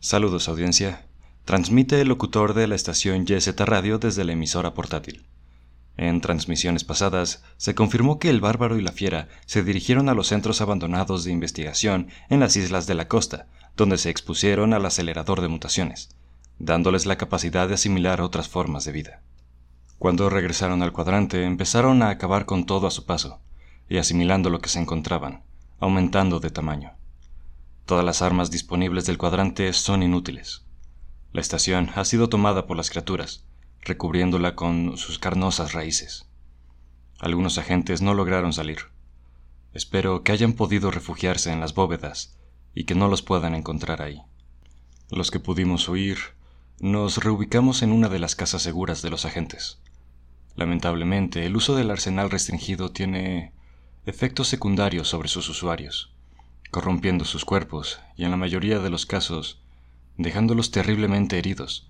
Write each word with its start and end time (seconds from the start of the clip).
Saludos 0.00 0.48
audiencia. 0.48 1.04
Transmite 1.44 2.00
el 2.00 2.08
locutor 2.08 2.54
de 2.54 2.66
la 2.66 2.74
estación 2.74 3.26
YZ 3.26 3.48
Radio 3.58 3.98
desde 3.98 4.24
la 4.24 4.32
emisora 4.32 4.74
portátil. 4.74 5.26
En 5.96 6.20
transmisiones 6.20 6.84
pasadas 6.84 7.42
se 7.56 7.74
confirmó 7.74 8.18
que 8.18 8.30
el 8.30 8.40
bárbaro 8.40 8.78
y 8.78 8.82
la 8.82 8.92
fiera 8.92 9.28
se 9.46 9.62
dirigieron 9.62 10.08
a 10.08 10.14
los 10.14 10.28
centros 10.28 10.60
abandonados 10.60 11.24
de 11.24 11.32
investigación 11.32 12.08
en 12.30 12.40
las 12.40 12.56
islas 12.56 12.86
de 12.86 12.94
la 12.94 13.08
costa, 13.08 13.48
donde 13.76 13.98
se 13.98 14.10
expusieron 14.10 14.72
al 14.72 14.86
acelerador 14.86 15.40
de 15.40 15.48
mutaciones, 15.48 16.10
dándoles 16.58 17.04
la 17.06 17.18
capacidad 17.18 17.66
de 17.66 17.74
asimilar 17.74 18.20
otras 18.20 18.48
formas 18.48 18.84
de 18.84 18.92
vida. 18.92 19.22
Cuando 19.98 20.30
regresaron 20.30 20.82
al 20.82 20.92
cuadrante 20.92 21.44
empezaron 21.44 22.02
a 22.02 22.10
acabar 22.10 22.46
con 22.46 22.66
todo 22.66 22.86
a 22.86 22.92
su 22.92 23.04
paso, 23.04 23.40
y 23.88 23.98
asimilando 23.98 24.48
lo 24.48 24.60
que 24.60 24.68
se 24.68 24.78
encontraban, 24.78 25.42
aumentando 25.80 26.38
de 26.38 26.50
tamaño. 26.50 26.92
Todas 27.84 28.04
las 28.04 28.22
armas 28.22 28.50
disponibles 28.50 29.06
del 29.06 29.18
cuadrante 29.18 29.72
son 29.72 30.02
inútiles. 30.02 30.64
La 31.32 31.40
estación 31.40 31.90
ha 31.96 32.04
sido 32.04 32.28
tomada 32.28 32.66
por 32.66 32.76
las 32.76 32.90
criaturas, 32.90 33.44
recubriéndola 33.80 34.54
con 34.54 34.96
sus 34.96 35.18
carnosas 35.18 35.72
raíces. 35.72 36.26
Algunos 37.18 37.58
agentes 37.58 38.00
no 38.00 38.14
lograron 38.14 38.52
salir. 38.52 38.78
Espero 39.72 40.22
que 40.22 40.32
hayan 40.32 40.52
podido 40.52 40.90
refugiarse 40.92 41.50
en 41.50 41.60
las 41.60 41.74
bóvedas 41.74 42.38
y 42.72 42.84
que 42.84 42.94
no 42.94 43.08
los 43.08 43.22
puedan 43.22 43.54
encontrar 43.54 44.02
ahí. 44.02 44.22
Los 45.10 45.30
que 45.30 45.40
pudimos 45.40 45.88
huir, 45.88 46.18
nos 46.78 47.16
reubicamos 47.16 47.82
en 47.82 47.90
una 47.90 48.08
de 48.08 48.20
las 48.20 48.36
casas 48.36 48.62
seguras 48.62 49.02
de 49.02 49.10
los 49.10 49.24
agentes. 49.24 49.80
Lamentablemente, 50.58 51.46
el 51.46 51.56
uso 51.56 51.74
del 51.74 51.90
arsenal 51.90 52.30
restringido 52.30 52.90
tiene 52.90 53.52
efectos 54.04 54.48
secundarios 54.48 55.08
sobre 55.08 55.28
sus 55.28 55.48
usuarios 55.48 56.12
corrompiendo 56.70 57.24
sus 57.24 57.44
cuerpos 57.44 58.00
y 58.16 58.24
en 58.24 58.30
la 58.30 58.36
mayoría 58.36 58.78
de 58.78 58.90
los 58.90 59.06
casos 59.06 59.60
dejándolos 60.16 60.70
terriblemente 60.70 61.38
heridos, 61.38 61.88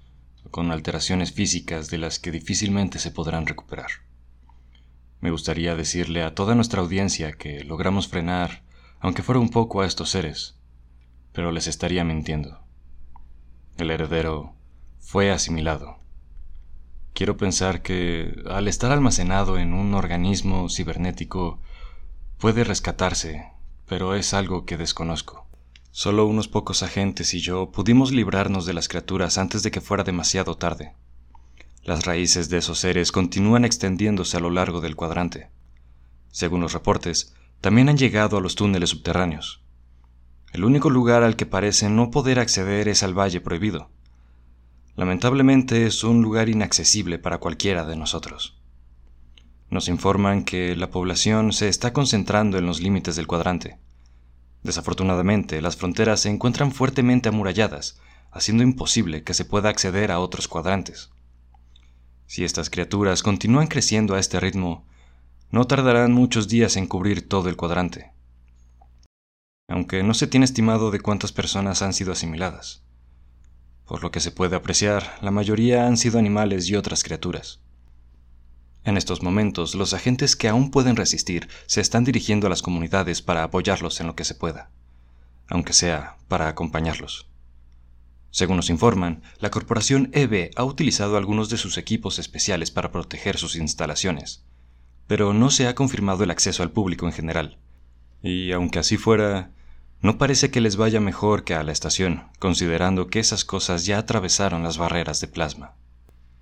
con 0.51 0.71
alteraciones 0.71 1.33
físicas 1.33 1.91
de 1.91 1.99
las 1.99 2.19
que 2.19 2.31
difícilmente 2.31 2.99
se 2.99 3.11
podrán 3.11 3.47
recuperar. 3.47 3.91
Me 5.21 5.31
gustaría 5.31 5.75
decirle 5.75 6.23
a 6.23 6.35
toda 6.35 6.55
nuestra 6.55 6.81
audiencia 6.81 7.33
que 7.33 7.65
logramos 7.65 8.07
frenar, 8.07 8.63
aunque 9.01 9.23
fuera 9.23 9.41
un 9.41 9.49
poco, 9.49 9.81
a 9.81 9.87
estos 9.87 10.11
seres, 10.11 10.57
pero 11.33 11.51
les 11.51 11.67
estaría 11.67 12.05
mintiendo. 12.05 12.61
El 13.79 13.91
heredero 13.91 14.55
fue 15.01 15.31
asimilado. 15.31 15.99
Quiero 17.19 17.37
pensar 17.37 17.83
que, 17.83 18.45
al 18.49 18.69
estar 18.69 18.93
almacenado 18.93 19.59
en 19.59 19.73
un 19.73 19.93
organismo 19.95 20.71
cibernético, 20.71 21.59
puede 22.39 22.63
rescatarse 22.63 23.51
pero 23.89 24.15
es 24.15 24.35
algo 24.35 24.65
que 24.65 24.77
desconozco. 24.77 25.45
Solo 25.91 26.27
unos 26.27 26.47
pocos 26.47 26.85
agentes 26.85 27.35
y 27.35 27.41
yo 27.41 27.73
pudimos 27.73 28.13
librarnos 28.13 28.67
de 28.67 28.73
las 28.73 28.87
criaturas 28.87 29.37
antes 29.37 29.65
de 29.65 29.73
que 29.73 29.81
fuera 29.81 30.05
demasiado 30.05 30.57
tarde. 30.57 30.95
Las 31.83 32.07
raíces 32.07 32.51
de 32.51 32.59
esos 32.59 32.79
seres 32.79 33.11
continúan 33.11 33.65
extendiéndose 33.65 34.37
a 34.37 34.41
lo 34.41 34.51
largo 34.51 34.81
del 34.81 34.95
cuadrante. 34.95 35.51
Según 36.31 36.61
los 36.61 36.73
reportes, 36.73 37.35
también 37.61 37.89
han 37.89 37.99
llegado 37.99 38.37
a 38.37 38.41
los 38.41 38.55
túneles 38.55 38.91
subterráneos. 38.91 39.61
El 40.53 40.65
único 40.65 40.89
lugar 40.89 41.25
al 41.25 41.35
que 41.35 41.47
parecen 41.47 41.97
no 41.97 42.13
poder 42.13 42.39
acceder 42.39 42.87
es 42.87 43.03
al 43.03 43.19
Valle 43.19 43.41
Prohibido. 43.41 43.91
Lamentablemente 44.99 45.87
es 45.87 46.03
un 46.03 46.23
lugar 46.23 46.49
inaccesible 46.49 47.21
para 47.21 47.39
cualquiera 47.39 47.85
de 47.85 47.95
nosotros. 47.95 48.59
Nos 49.71 49.87
informan 49.87 50.43
que 50.45 50.75
la 50.75 50.91
población 50.91 51.53
se 51.53 51.69
está 51.69 51.93
concentrando 51.93 52.59
en 52.59 52.67
los 52.67 52.81
límites 52.81 53.15
del 53.15 53.29
cuadrante. 53.29 53.79
Desafortunadamente, 54.65 55.63
las 55.63 55.77
fronteras 55.77 56.19
se 56.19 56.31
encuentran 56.31 56.73
fuertemente 56.73 57.29
amuralladas, 57.29 58.01
haciendo 58.33 58.65
imposible 58.65 59.23
que 59.23 59.35
se 59.35 59.45
pueda 59.45 59.69
acceder 59.69 60.11
a 60.11 60.19
otros 60.19 60.49
cuadrantes. 60.49 61.11
Si 62.27 62.43
estas 62.43 62.69
criaturas 62.69 63.23
continúan 63.23 63.69
creciendo 63.69 64.17
a 64.17 64.19
este 64.19 64.41
ritmo, 64.41 64.85
no 65.53 65.65
tardarán 65.69 66.11
muchos 66.11 66.49
días 66.49 66.77
en 66.77 66.89
cubrir 66.89 67.29
todo 67.29 67.49
el 67.49 67.57
cuadrante. 67.57 68.11
Aunque 69.69 70.03
no 70.03 70.13
se 70.13 70.27
tiene 70.27 70.45
estimado 70.45 70.91
de 70.91 70.99
cuántas 70.99 71.31
personas 71.31 71.83
han 71.83 71.93
sido 71.93 72.11
asimiladas. 72.11 72.83
Por 73.89 74.03
lo 74.03 74.11
que 74.11 74.21
se 74.21 74.31
puede 74.31 74.55
apreciar, 74.55 75.19
la 75.23 75.31
mayoría 75.31 75.87
han 75.87 75.97
sido 75.97 76.19
animales 76.19 76.69
y 76.69 76.77
otras 76.77 77.03
criaturas. 77.03 77.61
En 78.85 78.99
estos 78.99 79.23
momentos, 79.23 79.75
los 79.75 79.95
agentes 79.95 80.37
que 80.37 80.47
aún 80.47 80.71
pueden 80.71 80.95
resistir 80.95 81.49
se 81.67 81.81
están 81.81 82.05
dirigiendo 82.05 82.47
a 82.47 82.51
las 82.51 82.61
comunidades 82.61 83.23
para 83.23 83.43
apoyarlos 83.43 84.01
en 84.01 84.07
lo 84.07 84.15
que 84.15 84.25
se 84.25 84.35
pueda, 84.35 84.71
aunque 85.49 85.73
sea 85.73 86.19
para 86.29 86.49
acompañarlos. 86.49 87.29
Según 88.31 88.57
nos 88.57 88.69
informan, 88.69 89.23
la 89.41 89.51
corporación 89.51 90.11
EB 90.13 90.51
ha 90.55 90.65
utilizado 90.65 91.17
algunos 91.17 91.49
de 91.49 91.57
sus 91.57 91.79
equipos 91.79 92.19
especiales 92.19 92.71
para 92.71 92.93
proteger 92.93 93.39
sus 93.39 93.57
instalaciones, 93.57 94.45
pero 95.07 95.33
no 95.33 95.51
se 95.51 95.67
ha 95.67 95.75
confirmado 95.75 96.25
el 96.25 96.31
acceso 96.31 96.63
al 96.63 96.73
público 96.73 97.07
en 97.07 97.13
general. 97.13 97.59
Y 98.23 98.53
aunque 98.53 98.81
así 98.81 98.99
fuera, 98.99 99.51
no 100.01 100.17
parece 100.17 100.51
que 100.51 100.61
les 100.61 100.77
vaya 100.77 101.01
mejor 101.01 101.43
que 101.43 101.55
a 101.55 101.63
la 101.65 101.73
estación, 101.73 102.25
considerando 102.39 103.09
que 103.09 103.19
esas 103.19 103.45
cosas 103.45 103.85
ya 103.85 103.99
atravesaron 103.99 104.63
las 104.63 104.79
barreras 104.79 105.21
de 105.21 105.27
plasma. 105.27 105.75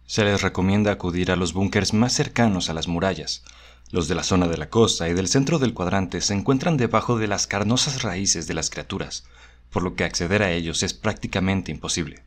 Se 0.05 0.25
les 0.25 0.43
recomienda 0.43 0.93
acudir 0.93 1.31
a 1.31 1.37
los 1.37 1.53
búnkers 1.53 1.95
más 1.95 2.13
cercanos 2.13 2.69
a 2.69 2.75
las 2.75 2.87
murallas. 2.87 3.43
Los 3.91 4.09
de 4.09 4.15
la 4.15 4.25
zona 4.25 4.47
de 4.47 4.59
la 4.59 4.69
costa 4.69 5.09
y 5.09 5.15
del 5.15 5.29
centro 5.29 5.59
del 5.59 5.73
cuadrante 5.73 6.21
se 6.21 6.35
encuentran 6.35 6.77
debajo 6.77 7.19
de 7.19 7.29
las 7.29 7.47
carnosas 7.47 8.03
raíces 8.03 8.47
de 8.47 8.55
las 8.55 8.69
criaturas, 8.69 9.25
por 9.71 9.83
lo 9.83 9.95
que 9.95 10.05
acceder 10.05 10.43
a 10.43 10.53
ellos 10.53 10.83
es 10.83 10.93
prácticamente 10.93 11.73
imposible. 11.73 12.23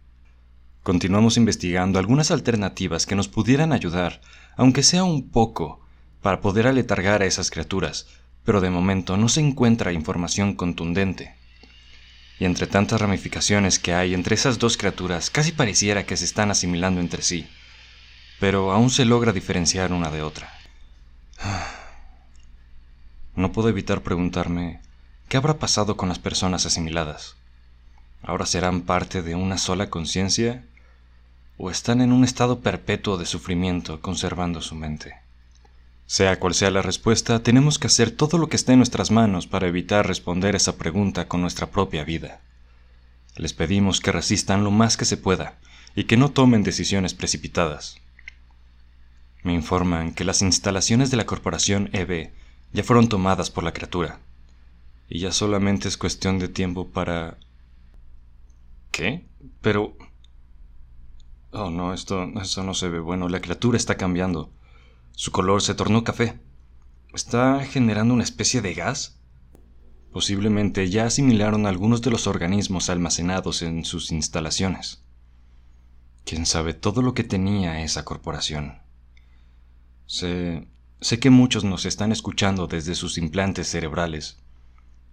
Continuamos 0.83 1.37
investigando 1.37 1.99
algunas 1.99 2.31
alternativas 2.31 3.05
que 3.05 3.15
nos 3.15 3.27
pudieran 3.27 3.71
ayudar, 3.71 4.21
aunque 4.57 4.81
sea 4.81 5.03
un 5.03 5.29
poco, 5.29 5.79
para 6.21 6.41
poder 6.41 6.67
aletargar 6.67 7.21
a 7.21 7.25
esas 7.25 7.51
criaturas, 7.51 8.07
pero 8.49 8.61
de 8.61 8.71
momento 8.71 9.15
no 9.15 9.29
se 9.29 9.41
encuentra 9.41 9.93
información 9.93 10.55
contundente. 10.55 11.35
Y 12.39 12.45
entre 12.45 12.65
tantas 12.65 12.99
ramificaciones 12.99 13.77
que 13.77 13.93
hay 13.93 14.15
entre 14.15 14.33
esas 14.33 14.57
dos 14.57 14.75
criaturas, 14.75 15.29
casi 15.29 15.51
pareciera 15.51 16.07
que 16.07 16.17
se 16.17 16.25
están 16.25 16.49
asimilando 16.49 16.99
entre 16.99 17.21
sí 17.21 17.47
pero 18.39 18.71
aún 18.71 18.89
se 18.89 19.05
logra 19.05 19.33
diferenciar 19.33 19.93
una 19.93 20.09
de 20.09 20.23
otra. 20.23 20.51
No 23.35 23.53
puedo 23.53 23.69
evitar 23.69 24.01
preguntarme, 24.01 24.81
¿qué 25.29 25.37
habrá 25.37 25.59
pasado 25.59 25.95
con 25.95 26.09
las 26.09 26.19
personas 26.19 26.65
asimiladas? 26.65 27.37
¿Ahora 28.21 28.45
serán 28.45 28.81
parte 28.81 29.21
de 29.21 29.35
una 29.35 29.57
sola 29.57 29.89
conciencia? 29.89 30.65
¿O 31.57 31.71
están 31.71 32.01
en 32.01 32.11
un 32.11 32.25
estado 32.25 32.59
perpetuo 32.59 33.17
de 33.17 33.25
sufrimiento 33.25 34.01
conservando 34.01 34.61
su 34.61 34.75
mente? 34.75 35.15
Sea 36.09 36.39
cual 36.39 36.55
sea 36.55 36.71
la 36.71 36.81
respuesta, 36.81 37.43
tenemos 37.43 37.77
que 37.77 37.85
hacer 37.85 38.09
todo 38.09 38.39
lo 38.39 38.49
que 38.49 38.55
esté 38.55 38.71
en 38.71 38.79
nuestras 38.79 39.11
manos 39.11 39.45
para 39.45 39.67
evitar 39.67 40.07
responder 40.07 40.55
esa 40.55 40.75
pregunta 40.75 41.27
con 41.27 41.39
nuestra 41.39 41.69
propia 41.69 42.03
vida. 42.03 42.41
Les 43.35 43.53
pedimos 43.53 44.01
que 44.01 44.11
resistan 44.11 44.63
lo 44.63 44.71
más 44.71 44.97
que 44.97 45.05
se 45.05 45.17
pueda 45.17 45.59
y 45.93 46.05
que 46.05 46.17
no 46.17 46.31
tomen 46.31 46.63
decisiones 46.63 47.13
precipitadas. 47.13 48.01
Me 49.43 49.53
informan 49.53 50.15
que 50.15 50.23
las 50.23 50.41
instalaciones 50.41 51.11
de 51.11 51.17
la 51.17 51.27
corporación 51.27 51.91
EB 51.93 52.31
ya 52.73 52.83
fueron 52.83 53.07
tomadas 53.07 53.51
por 53.51 53.63
la 53.63 53.73
criatura. 53.73 54.19
Y 55.09 55.19
ya 55.19 55.31
solamente 55.31 55.87
es 55.87 55.97
cuestión 55.97 56.39
de 56.39 56.47
tiempo 56.47 56.87
para... 56.87 57.37
¿Qué? 58.89 59.27
Pero... 59.61 59.95
Oh, 61.51 61.69
no, 61.69 61.93
esto, 61.93 62.23
esto 62.41 62.63
no 62.63 62.73
se 62.73 62.89
ve 62.89 62.99
bueno. 62.99 63.29
La 63.29 63.41
criatura 63.41 63.77
está 63.77 63.95
cambiando. 63.95 64.51
Su 65.19 65.33
color 65.33 65.61
se 65.61 65.75
tornó 65.75 66.05
café. 66.05 66.39
¿Está 67.13 67.59
generando 67.65 68.13
una 68.13 68.23
especie 68.23 68.61
de 68.61 68.73
gas? 68.73 69.19
Posiblemente 70.13 70.89
ya 70.89 71.07
asimilaron 71.07 71.65
algunos 71.65 72.01
de 72.01 72.09
los 72.09 72.25
organismos 72.25 72.89
almacenados 72.89 73.61
en 73.61 73.83
sus 73.83 74.13
instalaciones. 74.13 75.03
¿Quién 76.23 76.45
sabe 76.45 76.73
todo 76.73 77.01
lo 77.01 77.15
que 77.15 77.25
tenía 77.25 77.83
esa 77.83 78.05
corporación? 78.05 78.81
Sé, 80.05 80.69
sé 81.01 81.19
que 81.19 81.29
muchos 81.29 81.65
nos 81.65 81.85
están 81.85 82.13
escuchando 82.13 82.67
desde 82.67 82.95
sus 82.95 83.17
implantes 83.17 83.67
cerebrales, 83.67 84.37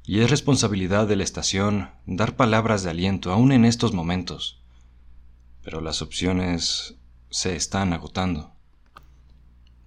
y 0.05 0.21
es 0.21 0.31
responsabilidad 0.31 1.09
de 1.09 1.17
la 1.17 1.25
estación 1.25 1.91
dar 2.07 2.37
palabras 2.37 2.85
de 2.85 2.91
aliento 2.91 3.33
aún 3.33 3.51
en 3.51 3.65
estos 3.65 3.93
momentos. 3.93 4.63
Pero 5.65 5.81
las 5.81 6.01
opciones 6.01 6.95
se 7.29 7.57
están 7.57 7.93
agotando. 7.93 8.56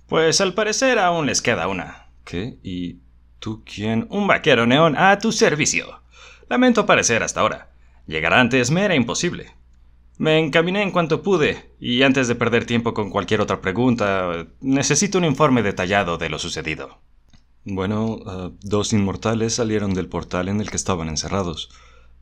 Pues 0.09 0.41
al 0.41 0.55
parecer 0.55 0.97
aún 0.97 1.27
les 1.27 1.41
queda 1.41 1.67
una. 1.67 2.07
¿Qué? 2.25 2.57
¿Y 2.63 2.97
tú 3.37 3.63
quién? 3.63 4.07
Un 4.09 4.25
vaquero 4.25 4.65
neón 4.65 4.97
a 4.97 5.19
tu 5.19 5.31
servicio. 5.31 6.01
Lamento 6.49 6.87
parecer 6.87 7.21
hasta 7.21 7.41
ahora. 7.41 7.69
Llegar 8.07 8.33
antes 8.33 8.71
me 8.71 8.83
era 8.83 8.95
imposible. 8.95 9.53
Me 10.17 10.39
encaminé 10.39 10.81
en 10.81 10.91
cuanto 10.91 11.21
pude, 11.21 11.71
y 11.79 12.01
antes 12.01 12.27
de 12.27 12.33
perder 12.33 12.65
tiempo 12.65 12.95
con 12.95 13.11
cualquier 13.11 13.39
otra 13.39 13.61
pregunta, 13.61 14.47
necesito 14.61 15.19
un 15.19 15.25
informe 15.25 15.61
detallado 15.61 16.17
de 16.17 16.29
lo 16.29 16.39
sucedido. 16.39 16.97
Bueno, 17.63 18.19
ah, 18.25 18.49
dos 18.61 18.93
inmortales 18.93 19.53
salieron 19.53 19.93
del 19.93 20.09
portal 20.09 20.49
en 20.49 20.59
el 20.59 20.71
que 20.71 20.75
estaban 20.75 21.07
encerrados. 21.07 21.69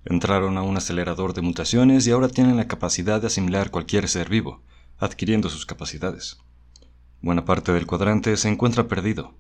Entraron 0.03 0.57
a 0.57 0.61
un 0.61 0.75
acelerador 0.75 1.33
de 1.33 1.41
mutaciones 1.41 2.05
y 2.05 2.11
ahora 2.11 2.27
tienen 2.27 2.57
la 2.57 2.67
capacidad 2.67 3.21
de 3.21 3.27
asimilar 3.27 3.71
cualquier 3.71 4.09
ser 4.09 4.27
vivo, 4.27 4.61
adquiriendo 4.99 5.49
sus 5.49 5.65
capacidades. 5.65 6.37
Buena 7.21 7.45
parte 7.45 7.71
del 7.71 7.87
cuadrante 7.87 8.37
se 8.37 8.47
encuentra 8.47 8.87
perdido. 8.87 9.33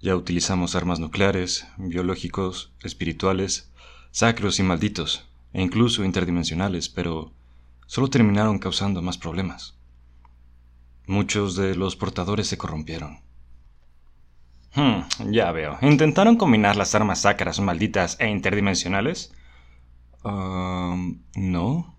Ya 0.00 0.16
utilizamos 0.16 0.74
armas 0.74 1.00
nucleares, 1.00 1.66
biológicos, 1.76 2.72
espirituales, 2.82 3.70
sacros 4.10 4.58
y 4.58 4.62
malditos, 4.62 5.28
e 5.52 5.60
incluso 5.60 6.04
interdimensionales, 6.04 6.88
pero 6.88 7.32
solo 7.86 8.08
terminaron 8.08 8.58
causando 8.58 9.02
más 9.02 9.18
problemas. 9.18 9.76
Muchos 11.06 11.56
de 11.56 11.74
los 11.74 11.96
portadores 11.96 12.46
se 12.46 12.56
corrompieron. 12.56 13.20
Hmm, 14.74 15.00
ya 15.30 15.50
veo. 15.52 15.76
¿Intentaron 15.82 16.36
combinar 16.36 16.76
las 16.76 16.94
armas 16.94 17.22
sacras 17.22 17.60
malditas 17.60 18.16
e 18.20 18.28
interdimensionales? 18.28 19.34
no. 20.22 21.96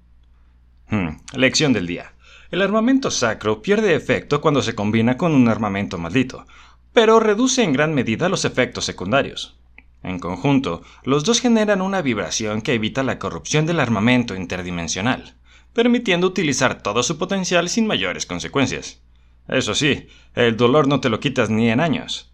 Hmm, 0.89 1.17
lección 1.33 1.73
del 1.73 1.87
día. 1.87 2.13
El 2.51 2.61
armamento 2.61 3.09
sacro 3.09 3.61
pierde 3.61 3.95
efecto 3.95 4.41
cuando 4.41 4.61
se 4.61 4.75
combina 4.75 5.17
con 5.17 5.33
un 5.33 5.47
armamento 5.47 5.97
maldito, 5.97 6.45
pero 6.93 7.19
reduce 7.19 7.63
en 7.63 7.73
gran 7.73 7.93
medida 7.93 8.29
los 8.29 8.45
efectos 8.45 8.85
secundarios. 8.85 9.57
En 10.03 10.19
conjunto, 10.19 10.83
los 11.03 11.23
dos 11.23 11.41
generan 11.41 11.81
una 11.81 12.01
vibración 12.01 12.61
que 12.61 12.73
evita 12.73 13.03
la 13.03 13.17
corrupción 13.17 13.65
del 13.65 13.79
armamento 13.79 14.35
interdimensional 14.35 15.35
permitiendo 15.73 16.27
utilizar 16.27 16.81
todo 16.81 17.03
su 17.03 17.17
potencial 17.17 17.69
sin 17.69 17.87
mayores 17.87 18.25
consecuencias. 18.25 19.01
Eso 19.47 19.73
sí, 19.73 20.07
el 20.35 20.57
dolor 20.57 20.87
no 20.87 20.99
te 20.99 21.09
lo 21.09 21.19
quitas 21.19 21.49
ni 21.49 21.69
en 21.69 21.79
años. 21.79 22.31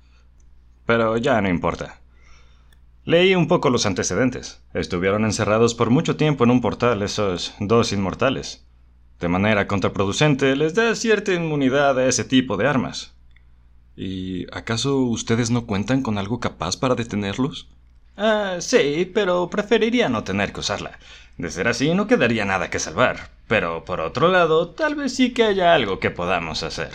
Pero 0.85 1.17
ya 1.17 1.41
no 1.41 1.49
importa. 1.49 2.01
Leí 3.03 3.35
un 3.35 3.47
poco 3.47 3.69
los 3.69 3.85
antecedentes. 3.85 4.61
Estuvieron 4.73 5.23
encerrados 5.23 5.75
por 5.75 5.89
mucho 5.89 6.17
tiempo 6.17 6.43
en 6.43 6.51
un 6.51 6.61
portal 6.61 7.01
esos 7.01 7.53
dos 7.59 7.93
inmortales. 7.93 8.65
De 9.19 9.27
manera 9.27 9.67
contraproducente 9.67 10.55
les 10.55 10.75
da 10.75 10.93
cierta 10.95 11.33
inmunidad 11.33 11.97
a 11.97 12.05
ese 12.05 12.23
tipo 12.23 12.55
de 12.55 12.67
armas. 12.67 13.13
¿Y 13.95 14.45
acaso 14.55 14.97
ustedes 14.97 15.49
no 15.49 15.65
cuentan 15.65 16.03
con 16.03 16.19
algo 16.19 16.39
capaz 16.39 16.77
para 16.77 16.93
detenerlos? 16.93 17.67
Ah, 18.15 18.57
sí, 18.59 19.09
pero 19.11 19.49
preferiría 19.49 20.07
no 20.07 20.23
tener 20.23 20.53
que 20.53 20.59
usarla. 20.59 20.99
De 21.37 21.49
ser 21.49 21.67
así, 21.67 21.93
no 21.93 22.07
quedaría 22.07 22.45
nada 22.45 22.69
que 22.69 22.79
salvar. 22.79 23.31
Pero 23.47 23.85
por 23.85 23.99
otro 24.01 24.27
lado, 24.27 24.69
tal 24.69 24.95
vez 24.95 25.15
sí 25.15 25.33
que 25.33 25.43
haya 25.43 25.73
algo 25.73 25.99
que 25.99 26.11
podamos 26.11 26.61
hacer. 26.61 26.89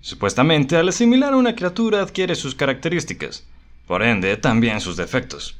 Supuestamente, 0.00 0.76
al 0.76 0.88
asimilar 0.88 1.32
a 1.34 1.36
una 1.36 1.54
criatura 1.54 2.02
adquiere 2.02 2.34
sus 2.34 2.54
características, 2.54 3.46
por 3.86 4.02
ende 4.02 4.36
también 4.36 4.80
sus 4.80 4.96
defectos, 4.96 5.58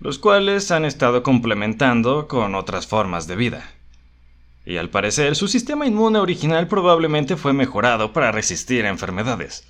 los 0.00 0.18
cuales 0.18 0.70
han 0.70 0.84
estado 0.84 1.22
complementando 1.22 2.28
con 2.28 2.54
otras 2.54 2.86
formas 2.86 3.26
de 3.26 3.36
vida. 3.36 3.70
Y 4.66 4.78
al 4.78 4.90
parecer, 4.90 5.36
su 5.36 5.46
sistema 5.46 5.86
inmune 5.86 6.18
original 6.18 6.66
probablemente 6.66 7.36
fue 7.36 7.52
mejorado 7.52 8.12
para 8.12 8.32
resistir 8.32 8.84
a 8.84 8.88
enfermedades, 8.88 9.64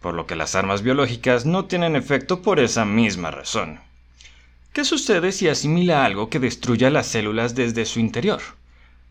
por 0.00 0.14
lo 0.14 0.26
que 0.26 0.36
las 0.36 0.54
armas 0.54 0.80
biológicas 0.80 1.44
no 1.44 1.66
tienen 1.66 1.94
efecto 1.94 2.40
por 2.40 2.58
esa 2.58 2.86
misma 2.86 3.30
razón. 3.30 3.78
¿Qué 4.72 4.86
sucede 4.86 5.32
si 5.32 5.48
asimila 5.48 6.04
algo 6.04 6.30
que 6.30 6.38
destruya 6.38 6.88
las 6.88 7.06
células 7.08 7.54
desde 7.54 7.84
su 7.84 8.00
interior? 8.00 8.40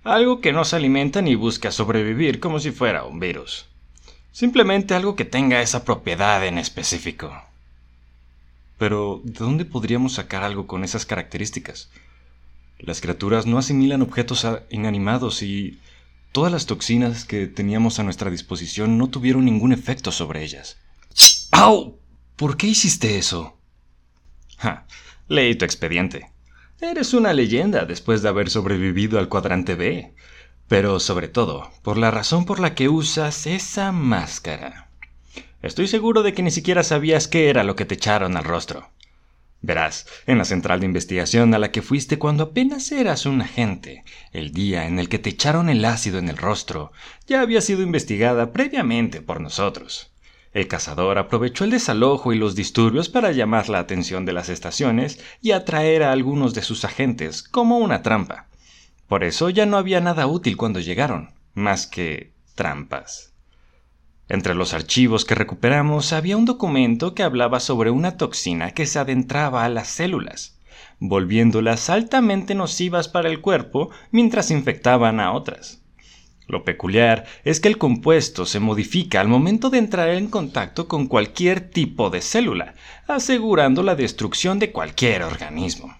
Algo 0.03 0.41
que 0.41 0.53
no 0.53 0.65
se 0.65 0.75
alimenta 0.75 1.21
ni 1.21 1.35
busca 1.35 1.69
sobrevivir 1.69 2.39
como 2.39 2.59
si 2.59 2.71
fuera 2.71 3.03
un 3.03 3.19
virus. 3.19 3.67
Simplemente 4.31 4.95
algo 4.95 5.15
que 5.15 5.25
tenga 5.25 5.61
esa 5.61 5.85
propiedad 5.85 6.43
en 6.45 6.57
específico. 6.57 7.31
Pero, 8.79 9.21
¿de 9.23 9.39
dónde 9.39 9.65
podríamos 9.65 10.13
sacar 10.13 10.43
algo 10.43 10.65
con 10.65 10.83
esas 10.83 11.05
características? 11.05 11.89
Las 12.79 13.01
criaturas 13.01 13.45
no 13.45 13.57
asimilan 13.57 14.01
objetos 14.01 14.45
inanimados 14.69 15.41
y 15.41 15.79
todas 16.31 16.51
las 16.51 16.65
toxinas 16.65 17.25
que 17.25 17.47
teníamos 17.47 17.99
a 17.99 18.03
nuestra 18.03 18.29
disposición 18.29 18.97
no 18.97 19.09
tuvieron 19.09 19.45
ningún 19.45 19.73
efecto 19.73 20.11
sobre 20.11 20.43
ellas. 20.43 20.77
¡Au! 21.51 21.99
¿Por 22.35 22.57
qué 22.57 22.67
hiciste 22.67 23.17
eso? 23.17 23.57
Ja, 24.57 24.85
Leí 25.29 25.55
tu 25.55 25.65
expediente. 25.65 26.31
Eres 26.79 27.13
una 27.13 27.33
leyenda 27.33 27.83
después 27.83 28.21
de 28.21 28.29
haber 28.29 28.49
sobrevivido 28.49 29.19
al 29.19 29.27
cuadrante 29.27 29.75
B. 29.75 30.13
Pero 30.69 30.99
sobre 30.99 31.27
todo, 31.27 31.69
por 31.81 31.97
la 31.97 32.11
razón 32.11 32.45
por 32.45 32.59
la 32.59 32.75
que 32.75 32.87
usas 32.87 33.45
esa 33.45 33.91
máscara. 33.91 34.89
Estoy 35.61 35.87
seguro 35.87 36.23
de 36.23 36.33
que 36.33 36.43
ni 36.43 36.51
siquiera 36.51 36.83
sabías 36.83 37.27
qué 37.27 37.49
era 37.49 37.63
lo 37.63 37.75
que 37.75 37.85
te 37.85 37.95
echaron 37.95 38.37
al 38.37 38.45
rostro. 38.45 38.89
Verás, 39.61 40.05
en 40.27 40.37
la 40.37 40.45
central 40.45 40.79
de 40.79 40.85
investigación 40.85 41.53
a 41.53 41.59
la 41.59 41.71
que 41.71 41.81
fuiste 41.81 42.19
cuando 42.19 42.43
apenas 42.43 42.91
eras 42.91 43.25
un 43.25 43.41
agente, 43.41 44.03
el 44.31 44.51
día 44.51 44.85
en 44.85 44.99
el 44.99 45.09
que 45.09 45.19
te 45.19 45.31
echaron 45.31 45.69
el 45.69 45.83
ácido 45.83 46.19
en 46.19 46.29
el 46.29 46.37
rostro, 46.37 46.91
ya 47.25 47.41
había 47.41 47.61
sido 47.61 47.81
investigada 47.81 48.51
previamente 48.51 49.21
por 49.21 49.41
nosotros. 49.41 50.11
El 50.53 50.67
cazador 50.67 51.17
aprovechó 51.17 51.63
el 51.63 51.71
desalojo 51.71 52.33
y 52.33 52.37
los 52.37 52.55
disturbios 52.55 53.09
para 53.09 53.31
llamar 53.31 53.69
la 53.69 53.79
atención 53.79 54.25
de 54.25 54.33
las 54.33 54.49
estaciones 54.49 55.19
y 55.41 55.51
atraer 55.51 56.03
a 56.03 56.11
algunos 56.11 56.53
de 56.53 56.61
sus 56.61 56.85
agentes 56.85 57.43
como 57.43 57.79
una 57.79 58.01
trampa. 58.01 58.47
Por 59.07 59.23
eso 59.23 59.49
ya 59.49 59.65
no 59.65 59.77
había 59.77 60.01
nada 60.01 60.27
útil 60.27 60.57
cuando 60.57 60.79
llegaron, 60.79 61.33
más 61.53 61.87
que 61.87 62.31
trampas. 62.55 63.33
Entre 64.29 64.55
los 64.55 64.73
archivos 64.73 65.23
que 65.23 65.35
recuperamos 65.35 66.11
había 66.11 66.35
un 66.35 66.45
documento 66.45 67.13
que 67.13 67.23
hablaba 67.23 67.59
sobre 67.59 67.91
una 67.91 68.17
toxina 68.17 68.71
que 68.71 68.85
se 68.85 68.99
adentraba 68.99 69.63
a 69.63 69.69
las 69.69 69.87
células, 69.87 70.57
volviéndolas 70.99 71.89
altamente 71.89 72.53
nocivas 72.53 73.07
para 73.07 73.29
el 73.29 73.39
cuerpo 73.39 73.89
mientras 74.11 74.51
infectaban 74.51 75.21
a 75.21 75.31
otras. 75.31 75.81
Lo 76.47 76.63
peculiar 76.63 77.25
es 77.43 77.59
que 77.59 77.67
el 77.67 77.77
compuesto 77.77 78.45
se 78.45 78.59
modifica 78.59 79.19
al 79.19 79.27
momento 79.27 79.69
de 79.69 79.79
entrar 79.79 80.09
en 80.09 80.27
contacto 80.27 80.87
con 80.87 81.07
cualquier 81.07 81.59
tipo 81.59 82.09
de 82.09 82.21
célula, 82.21 82.73
asegurando 83.07 83.83
la 83.83 83.95
destrucción 83.95 84.57
de 84.57 84.71
cualquier 84.71 85.23
organismo. 85.23 85.97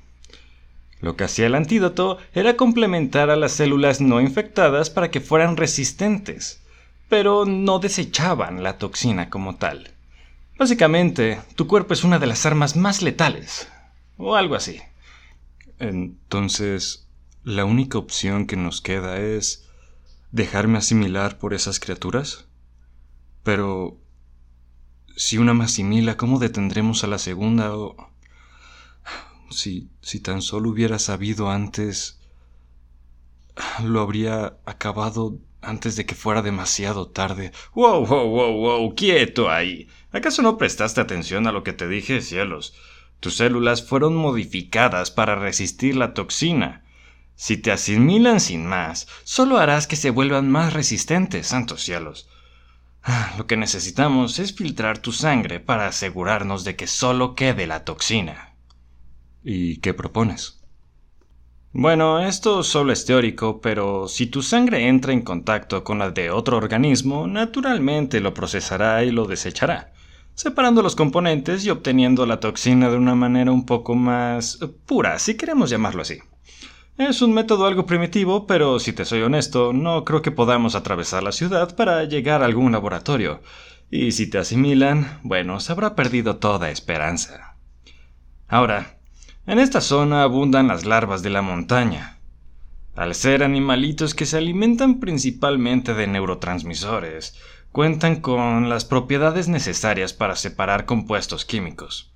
Lo 1.00 1.16
que 1.16 1.26
hacía 1.26 1.48
el 1.48 1.56
antídoto 1.56 2.18
era 2.34 2.56
complementar 2.56 3.30
a 3.30 3.36
las 3.36 3.52
células 3.52 4.02
no 4.02 4.20
infectadas 4.20 4.90
para 4.90 5.12
que 5.12 5.20
fueran 5.20 5.58
resistentes, 5.58 6.62
pero 7.10 7.46
no 7.46 7.80
desechaban 7.80 8.64
la 8.64 8.78
toxina 8.78 9.30
como 9.30 9.56
tal. 9.56 9.92
Básicamente, 10.58 11.42
tu 11.56 11.68
cuerpo 11.68 11.94
es 11.94 12.04
una 12.04 12.20
de 12.20 12.28
las 12.28 12.46
armas 12.46 12.76
más 12.76 13.02
letales, 13.02 13.70
o 14.18 14.36
algo 14.36 14.56
así. 14.56 14.82
Entonces, 15.80 17.08
la 17.44 17.66
única 17.66 17.98
opción 17.98 18.48
que 18.48 18.58
nos 18.58 18.82
queda 18.82 19.20
es 19.20 19.68
dejarme 20.32 20.78
asimilar 20.78 21.38
por 21.38 21.54
esas 21.54 21.80
criaturas? 21.80 22.46
Pero... 23.44 23.98
Si 25.16 25.40
una 25.40 25.56
me 25.56 25.64
asimila, 25.64 26.16
¿cómo 26.16 26.38
detendremos 26.38 27.04
a 27.04 27.08
la 27.08 27.18
segunda? 27.18 27.76
O... 27.76 27.96
Si, 29.50 29.90
si 30.02 30.20
tan 30.20 30.42
solo 30.42 30.70
hubiera 30.70 31.00
sabido 31.00 31.50
antes... 31.50 32.20
Lo 33.84 34.02
habría 34.02 34.58
acabado 34.66 35.40
antes 35.62 35.96
de 35.96 36.06
que 36.06 36.16
fuera 36.16 36.42
demasiado 36.42 37.08
tarde. 37.10 37.52
¡Wow, 37.74 38.06
wow, 38.06 38.28
wow, 38.28 38.54
wow! 38.54 38.96
¡Quieto 38.96 39.50
ahí! 39.50 39.88
¿Acaso 40.12 40.42
no 40.42 40.58
prestaste 40.58 41.02
atención 41.02 41.48
a 41.48 41.52
lo 41.52 41.64
que 41.64 41.74
te 41.74 41.88
dije, 41.88 42.22
cielos? 42.22 42.74
Tus 43.20 43.38
células 43.38 43.84
fueron 43.84 44.16
modificadas 44.16 45.12
para 45.12 45.36
resistir 45.36 45.96
la 45.96 46.14
toxina. 46.14 46.84
Si 47.36 47.58
te 47.58 47.72
asimilan 47.72 48.40
sin 48.40 48.66
más, 48.66 49.08
solo 49.24 49.58
harás 49.58 49.88
que 49.88 49.96
se 49.96 50.10
vuelvan 50.10 50.50
más 50.50 50.74
resistentes, 50.74 51.48
santos 51.48 51.84
cielos. 51.84 52.30
Ah, 53.04 53.34
lo 53.38 53.48
que 53.48 53.58
necesitamos 53.58 54.40
es 54.40 54.54
filtrar 54.54 54.98
tu 54.98 55.12
sangre 55.12 55.60
para 55.60 55.88
asegurarnos 55.88 56.64
de 56.64 56.76
que 56.76 56.88
solo 56.88 57.36
quede 57.36 57.68
la 57.68 57.86
toxina. 57.86 58.56
¿Y 59.44 59.78
qué 59.78 59.94
propones? 59.94 60.57
Bueno, 61.80 62.20
esto 62.22 62.64
solo 62.64 62.92
es 62.92 63.06
teórico, 63.06 63.62
pero 63.62 64.08
si 64.08 64.26
tu 64.26 64.42
sangre 64.42 64.88
entra 64.88 65.14
en 65.14 65.22
contacto 65.22 65.84
con 65.84 66.00
la 66.00 66.10
de 66.10 66.32
otro 66.32 66.58
organismo, 66.58 67.28
naturalmente 67.28 68.20
lo 68.20 68.34
procesará 68.34 69.04
y 69.04 69.12
lo 69.12 69.26
desechará, 69.26 69.94
separando 70.34 70.82
los 70.82 70.96
componentes 70.96 71.64
y 71.64 71.70
obteniendo 71.70 72.26
la 72.26 72.40
toxina 72.40 72.90
de 72.90 72.98
una 72.98 73.14
manera 73.14 73.52
un 73.52 73.68
poco 73.68 73.94
más 73.94 74.58
pura, 74.88 75.20
si 75.20 75.38
queremos 75.38 75.70
llamarlo 75.70 76.02
así. 76.02 76.18
Es 76.98 77.22
un 77.22 77.32
método 77.32 77.68
algo 77.68 77.86
primitivo, 77.86 78.48
pero 78.48 78.80
si 78.80 78.92
te 78.92 79.06
soy 79.06 79.22
honesto, 79.22 79.72
no 79.72 80.04
creo 80.04 80.24
que 80.24 80.32
podamos 80.32 80.74
atravesar 80.74 81.22
la 81.22 81.32
ciudad 81.32 81.76
para 81.76 82.06
llegar 82.06 82.42
a 82.42 82.46
algún 82.46 82.72
laboratorio. 82.72 83.44
Y 83.92 84.14
si 84.14 84.28
te 84.28 84.40
asimilan, 84.40 85.20
bueno, 85.22 85.60
se 85.60 85.74
habrá 85.74 85.94
perdido 85.94 86.38
toda 86.38 86.72
esperanza. 86.72 87.56
Ahora, 88.48 88.97
en 89.48 89.60
esta 89.60 89.80
zona 89.80 90.24
abundan 90.24 90.68
las 90.68 90.86
larvas 90.86 91.24
de 91.24 91.30
la 91.30 91.42
montaña. 91.42 92.18
Al 92.96 93.16
ser 93.16 93.44
animalitos 93.44 94.14
que 94.14 94.26
se 94.26 94.38
alimentan 94.38 95.00
principalmente 95.00 95.94
de 95.94 96.06
neurotransmisores, 96.06 97.40
cuentan 97.72 98.18
con 98.18 98.70
las 98.70 98.84
propiedades 98.84 99.48
necesarias 99.48 100.12
para 100.12 100.36
separar 100.36 100.86
compuestos 100.86 101.46
químicos. 101.46 102.12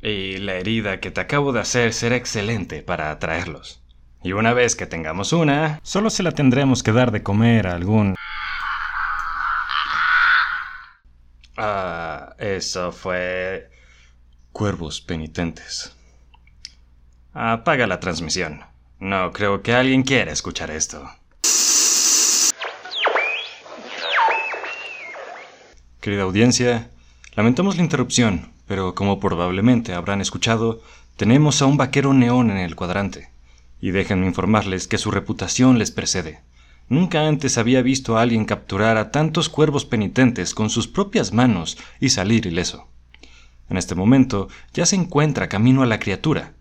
Y 0.00 0.38
la 0.38 0.54
herida 0.54 1.00
que 1.00 1.10
te 1.10 1.20
acabo 1.20 1.52
de 1.52 1.60
hacer 1.60 1.92
será 1.92 2.16
excelente 2.16 2.82
para 2.82 3.10
atraerlos. 3.10 3.82
Y 4.24 4.32
una 4.32 4.54
vez 4.54 4.74
que 4.74 4.86
tengamos 4.86 5.32
una, 5.32 5.78
solo 5.82 6.08
se 6.08 6.22
la 6.22 6.32
tendremos 6.32 6.82
que 6.82 6.92
dar 6.92 7.10
de 7.10 7.22
comer 7.22 7.66
a 7.66 7.74
algún... 7.74 8.14
Ah, 11.58 12.34
eso 12.38 12.92
fue... 12.92 13.70
Cuervos 14.52 15.00
penitentes. 15.00 15.96
Apaga 17.34 17.86
la 17.86 17.98
transmisión. 17.98 18.60
No 19.00 19.32
creo 19.32 19.62
que 19.62 19.72
alguien 19.72 20.02
quiera 20.02 20.32
escuchar 20.32 20.70
esto. 20.70 21.10
Querida 26.02 26.24
audiencia, 26.24 26.90
lamentamos 27.34 27.76
la 27.76 27.82
interrupción, 27.82 28.52
pero 28.66 28.94
como 28.94 29.18
probablemente 29.18 29.94
habrán 29.94 30.20
escuchado, 30.20 30.82
tenemos 31.16 31.62
a 31.62 31.66
un 31.66 31.78
vaquero 31.78 32.12
neón 32.12 32.50
en 32.50 32.58
el 32.58 32.76
cuadrante. 32.76 33.30
Y 33.80 33.92
déjenme 33.92 34.26
informarles 34.26 34.86
que 34.86 34.98
su 34.98 35.10
reputación 35.10 35.78
les 35.78 35.90
precede. 35.90 36.40
Nunca 36.90 37.26
antes 37.26 37.56
había 37.56 37.80
visto 37.80 38.18
a 38.18 38.22
alguien 38.22 38.44
capturar 38.44 38.98
a 38.98 39.10
tantos 39.10 39.48
cuervos 39.48 39.86
penitentes 39.86 40.54
con 40.54 40.68
sus 40.68 40.86
propias 40.86 41.32
manos 41.32 41.78
y 41.98 42.10
salir 42.10 42.44
ileso. 42.44 42.88
En 43.70 43.78
este 43.78 43.94
momento 43.94 44.48
ya 44.74 44.84
se 44.84 44.96
encuentra 44.96 45.48
camino 45.48 45.82
a 45.82 45.86
la 45.86 45.98
criatura, 45.98 46.52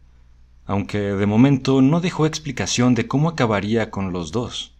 aunque 0.65 0.99
de 0.99 1.25
momento 1.25 1.81
no 1.81 2.01
dejó 2.01 2.25
explicación 2.25 2.95
de 2.95 3.07
cómo 3.07 3.29
acabaría 3.29 3.91
con 3.91 4.13
los 4.13 4.31
dos. 4.31 4.73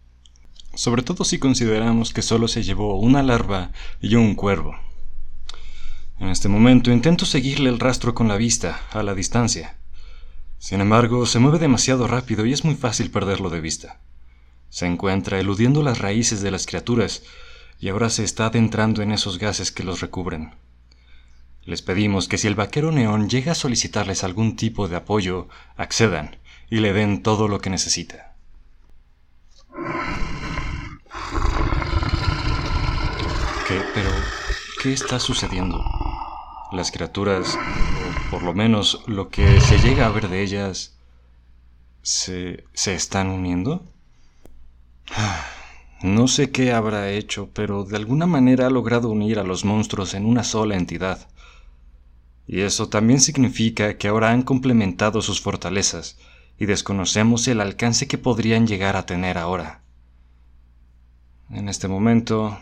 Sobre 0.73 1.03
todo 1.03 1.25
si 1.25 1.37
consideramos 1.37 2.13
que 2.13 2.21
solo 2.21 2.47
se 2.47 2.63
llevó 2.63 2.99
una 2.99 3.23
larva 3.23 3.71
y 3.99 4.15
un 4.15 4.35
cuervo. 4.35 4.75
En 6.19 6.29
este 6.29 6.47
momento 6.47 6.91
intento 6.91 7.25
seguirle 7.25 7.69
el 7.69 7.79
rastro 7.79 8.13
con 8.13 8.27
la 8.27 8.37
vista, 8.37 8.81
a 8.91 9.03
la 9.03 9.15
distancia, 9.15 9.75
sin 10.61 10.79
embargo, 10.79 11.25
se 11.25 11.39
mueve 11.39 11.57
demasiado 11.57 12.05
rápido 12.05 12.45
y 12.45 12.53
es 12.53 12.63
muy 12.63 12.75
fácil 12.75 13.09
perderlo 13.09 13.49
de 13.49 13.61
vista. 13.61 13.99
Se 14.69 14.85
encuentra 14.85 15.39
eludiendo 15.39 15.81
las 15.81 15.97
raíces 15.97 16.43
de 16.43 16.51
las 16.51 16.67
criaturas 16.67 17.23
y 17.79 17.89
ahora 17.89 18.11
se 18.11 18.23
está 18.23 18.45
adentrando 18.45 19.01
en 19.01 19.11
esos 19.11 19.39
gases 19.39 19.71
que 19.71 19.83
los 19.83 20.01
recubren. 20.01 20.53
Les 21.65 21.81
pedimos 21.81 22.27
que 22.27 22.37
si 22.37 22.47
el 22.47 22.55
vaquero 22.55 22.91
neón 22.91 23.29
llega 23.29 23.51
a 23.51 23.55
solicitarles 23.55 24.23
algún 24.23 24.55
tipo 24.55 24.87
de 24.87 24.95
apoyo, 24.95 25.47
accedan 25.77 26.37
y 26.69 26.77
le 26.77 26.93
den 26.93 27.23
todo 27.23 27.47
lo 27.47 27.59
que 27.59 27.69
necesita. 27.69 28.33
¿Qué? 33.67 33.81
Pero, 33.93 34.11
¿qué 34.81 34.93
está 34.93 35.19
sucediendo? 35.19 35.83
las 36.71 36.91
criaturas, 36.91 37.57
o 37.57 38.31
por 38.31 38.43
lo 38.43 38.53
menos 38.53 39.03
lo 39.05 39.29
que 39.29 39.59
se 39.59 39.77
llega 39.79 40.05
a 40.05 40.09
ver 40.09 40.29
de 40.29 40.41
ellas, 40.41 40.95
se, 42.01 42.63
se 42.73 42.95
están 42.95 43.27
uniendo? 43.27 43.83
No 46.03 46.27
sé 46.27 46.49
qué 46.49 46.73
habrá 46.73 47.11
hecho, 47.11 47.51
pero 47.53 47.83
de 47.83 47.95
alguna 47.95 48.25
manera 48.25 48.65
ha 48.65 48.71
logrado 48.71 49.07
unir 49.07 49.37
a 49.37 49.43
los 49.43 49.65
monstruos 49.65 50.15
en 50.15 50.25
una 50.25 50.43
sola 50.43 50.75
entidad. 50.75 51.27
Y 52.51 52.63
eso 52.63 52.89
también 52.89 53.21
significa 53.21 53.97
que 53.97 54.09
ahora 54.09 54.31
han 54.31 54.41
complementado 54.41 55.21
sus 55.21 55.39
fortalezas 55.39 56.17
y 56.57 56.65
desconocemos 56.65 57.47
el 57.47 57.61
alcance 57.61 58.09
que 58.09 58.17
podrían 58.17 58.67
llegar 58.67 58.97
a 58.97 59.05
tener 59.05 59.37
ahora. 59.37 59.83
En 61.49 61.69
este 61.69 61.87
momento, 61.87 62.59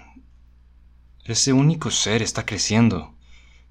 ese 1.25 1.53
único 1.53 1.89
ser 1.89 2.21
está 2.21 2.45
creciendo. 2.45 3.15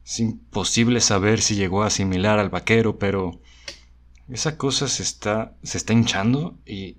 Es 0.05 0.19
imposible 0.19 1.01
saber 1.01 1.41
si 1.41 1.55
llegó 1.55 1.85
a 1.85 1.87
asimilar 1.87 2.41
al 2.41 2.49
vaquero, 2.49 2.99
pero 2.99 3.41
esa 4.29 4.59
cosa 4.59 4.89
se 4.89 5.05
está, 5.05 5.57
se 5.63 5.79
está 5.79 5.93
hinchando 5.93 6.59
y 6.67 6.97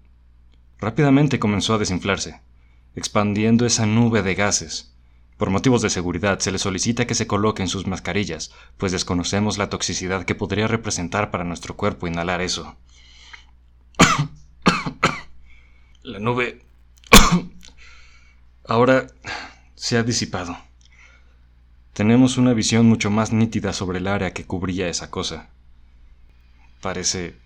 rápidamente 0.77 1.39
comenzó 1.39 1.73
a 1.73 1.77
desinflarse, 1.77 2.39
expandiendo 2.95 3.65
esa 3.65 3.85
nube 3.85 4.21
de 4.21 4.35
gases. 4.35 4.88
Por 5.39 5.51
motivos 5.51 5.81
de 5.81 5.89
seguridad 5.89 6.39
se 6.39 6.51
le 6.51 6.60
solicita 6.60 7.08
que 7.08 7.15
se 7.15 7.25
coloquen 7.25 7.69
sus 7.69 7.88
mascarillas, 7.88 8.51
pues 8.75 8.91
desconocemos 8.91 9.58
la 9.58 9.69
toxicidad 9.69 10.25
que 10.25 10.36
podría 10.36 10.67
representar 10.67 11.31
para 11.31 11.46
nuestro 11.46 11.77
cuerpo 11.77 12.08
inhalar 12.08 12.41
eso. 12.41 12.75
la 16.03 16.19
nube 16.19 16.62
ahora 18.67 19.08
se 19.75 19.96
ha 19.96 20.03
disipado. 20.03 20.58
Tenemos 21.93 22.36
una 22.36 22.53
visión 22.53 22.86
mucho 22.86 23.10
más 23.10 23.31
nítida 23.31 23.72
sobre 23.72 24.00
el 24.00 24.08
área 24.08 24.34
que 24.34 24.43
cubría 24.43 24.89
esa 24.89 25.10
cosa. 25.10 25.51
Parece 26.81 27.38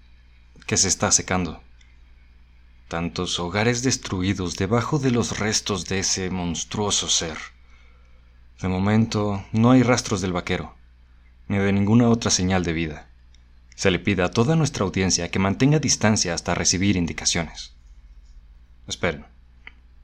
que 0.66 0.78
se 0.78 0.88
está 0.88 1.12
secando. 1.12 1.62
Tantos 2.88 3.40
hogares 3.40 3.84
destruidos 3.84 4.56
debajo 4.56 4.98
de 4.98 5.12
los 5.12 5.38
restos 5.38 5.86
de 5.86 6.00
ese 6.00 6.32
monstruoso 6.32 7.08
ser. 7.08 7.38
De 8.64 8.70
momento 8.70 9.44
no 9.52 9.72
hay 9.72 9.84
rastros 9.84 10.22
del 10.22 10.32
vaquero, 10.32 10.74
ni 11.50 11.58
de 11.58 11.74
ninguna 11.74 12.08
otra 12.08 12.32
señal 12.32 12.64
de 12.64 12.72
vida. 12.72 13.10
Se 13.76 13.92
le 13.92 14.00
pide 14.00 14.24
a 14.24 14.32
toda 14.32 14.56
nuestra 14.56 14.86
audiencia 14.86 15.30
que 15.30 15.38
mantenga 15.38 15.80
distancia 15.80 16.34
hasta 16.34 16.56
recibir 16.56 16.96
indicaciones. 16.96 17.74
Esperen. 18.88 19.26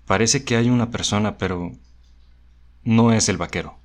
Parece 0.06 0.44
que 0.44 0.58
hay 0.58 0.70
una 0.70 0.92
persona, 0.92 1.38
pero 1.38 1.72
no 2.84 3.14
es 3.14 3.30
el 3.30 3.38
vaquero. 3.38 3.78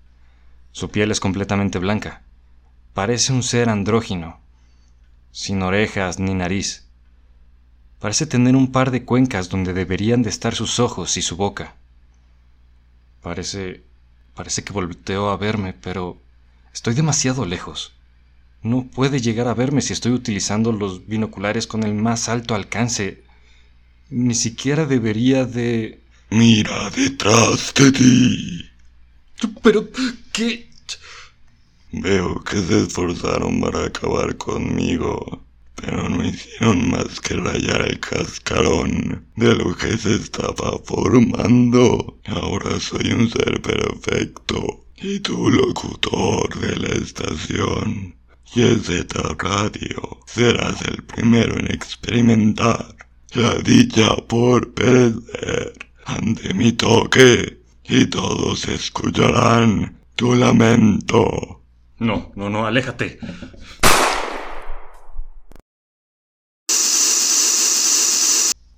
Su 0.72 0.90
piel 0.90 1.12
es 1.12 1.20
completamente 1.20 1.78
blanca. 1.78 2.22
Parece 2.94 3.32
un 3.32 3.44
ser 3.44 3.68
andrógino, 3.68 4.40
sin 5.30 5.62
orejas 5.62 6.18
ni 6.18 6.34
nariz. 6.34 6.88
Parece 8.00 8.26
tener 8.26 8.56
un 8.56 8.72
par 8.72 8.90
de 8.90 9.04
cuencas 9.04 9.50
donde 9.50 9.72
deberían 9.72 10.22
de 10.24 10.30
estar 10.30 10.56
sus 10.56 10.80
ojos 10.80 11.16
y 11.16 11.22
su 11.22 11.36
boca. 11.36 11.76
Parece... 13.22 13.93
parece 14.34 14.64
que 14.64 14.72
volteó 14.72 15.30
a 15.30 15.36
verme, 15.36 15.72
pero 15.72 16.18
estoy 16.72 16.94
demasiado 16.94 17.44
lejos. 17.44 17.92
No 18.62 18.86
puede 18.86 19.20
llegar 19.20 19.46
a 19.48 19.54
verme 19.54 19.82
si 19.82 19.92
estoy 19.92 20.12
utilizando 20.12 20.72
los 20.72 21.06
binoculares 21.06 21.66
con 21.66 21.82
el 21.82 21.94
más 21.94 22.28
alto 22.28 22.54
alcance. 22.54 23.22
Ni 24.10 24.34
siquiera 24.34 24.86
debería 24.86 25.44
de... 25.44 26.00
Mira 26.30 26.90
detrás 26.90 27.74
de 27.74 27.92
ti. 27.92 28.70
Pero, 29.62 29.88
¿qué? 30.32 30.70
Veo 31.92 32.42
que 32.42 32.56
se 32.60 32.84
esforzaron 32.84 33.60
para 33.60 33.84
acabar 33.84 34.36
conmigo, 34.36 35.43
pero 35.84 36.08
no 36.08 36.24
hicieron 36.24 36.90
más 36.90 37.20
que 37.20 37.34
rayar 37.34 37.82
el 37.82 38.00
cascarón 38.00 39.26
de 39.36 39.54
lo 39.54 39.76
que 39.76 39.96
se 39.98 40.14
estaba 40.14 40.78
formando. 40.84 42.18
Ahora 42.26 42.80
soy 42.80 43.12
un 43.12 43.28
ser 43.30 43.60
perfecto 43.60 44.86
y 44.96 45.20
tu 45.20 45.50
locutor 45.50 46.58
de 46.58 46.76
la 46.76 46.88
estación. 46.94 48.14
Y 48.54 48.62
ese 48.62 49.04
Radio 49.38 50.20
serás 50.26 50.80
el 50.82 51.02
primero 51.02 51.58
en 51.58 51.66
experimentar 51.66 52.94
la 53.34 53.54
dicha 53.56 54.16
por 54.28 54.72
perecer 54.72 55.72
ante 56.06 56.54
mi 56.54 56.72
toque 56.72 57.58
y 57.88 58.06
todos 58.06 58.68
escucharán 58.68 59.98
tu 60.14 60.34
lamento. 60.34 61.62
No, 61.98 62.32
no, 62.36 62.48
no, 62.48 62.66
aléjate. 62.66 63.18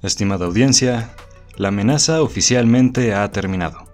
Estimada 0.02 0.44
audiencia, 0.44 1.14
la 1.56 1.68
amenaza 1.68 2.20
oficialmente 2.20 3.14
ha 3.14 3.30
terminado. 3.30 3.86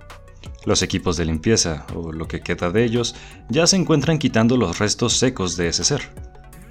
Los 0.67 0.83
equipos 0.83 1.17
de 1.17 1.25
limpieza, 1.25 1.87
o 1.95 2.11
lo 2.11 2.27
que 2.27 2.41
queda 2.41 2.71
de 2.71 2.83
ellos, 2.83 3.15
ya 3.49 3.69
se 3.69 3.77
encuentran 3.77 4.19
quitando 4.19 4.57
los 4.57 4.81
restos 4.81 5.17
secos 5.17 5.57
de 5.57 5.69
ese 5.69 5.85
ser. 5.85 6.03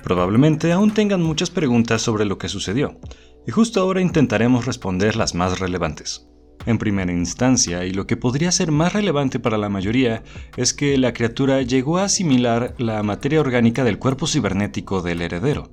Probablemente 0.03 0.73
aún 0.73 0.93
tengan 0.93 1.23
muchas 1.23 1.49
preguntas 1.49 2.01
sobre 2.01 2.25
lo 2.25 2.37
que 2.37 2.49
sucedió, 2.49 2.99
y 3.47 3.51
justo 3.51 3.79
ahora 3.79 4.01
intentaremos 4.01 4.65
responder 4.65 5.15
las 5.15 5.33
más 5.33 5.59
relevantes. 5.59 6.27
En 6.65 6.77
primera 6.77 7.13
instancia, 7.13 7.85
y 7.85 7.91
lo 7.91 8.07
que 8.07 8.17
podría 8.17 8.51
ser 8.51 8.71
más 8.73 8.91
relevante 8.91 9.39
para 9.39 9.57
la 9.57 9.69
mayoría, 9.69 10.23
es 10.57 10.73
que 10.73 10.97
la 10.97 11.13
criatura 11.13 11.61
llegó 11.61 11.99
a 11.99 12.03
asimilar 12.03 12.75
la 12.77 13.01
materia 13.01 13.39
orgánica 13.39 13.85
del 13.85 13.97
cuerpo 13.97 14.27
cibernético 14.27 15.01
del 15.01 15.21
heredero, 15.21 15.71